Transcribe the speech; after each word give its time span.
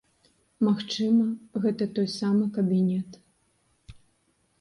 Магчыма, 0.67 1.25
гэта 1.65 1.87
той 1.97 2.07
самы 2.13 2.47
кабінет. 2.57 3.19